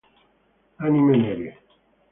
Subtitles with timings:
[0.85, 1.49] Anime nere